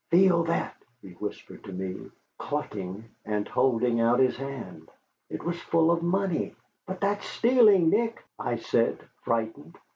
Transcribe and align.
"Feel 0.09 0.43
that," 0.45 0.81
he 1.03 1.11
whispered 1.11 1.63
to 1.65 1.71
me, 1.71 2.09
chuckling 2.41 3.05
and 3.23 3.47
holding 3.47 4.01
out 4.01 4.17
his 4.19 4.35
hand. 4.35 4.89
It 5.29 5.43
was 5.43 5.61
full 5.61 5.91
of 5.91 6.01
money. 6.01 6.55
"But 6.87 7.01
that's 7.01 7.23
stealing, 7.27 7.91
Nick," 7.91 8.25
I 8.39 8.55
said, 8.55 8.97
frightened. 9.23 9.77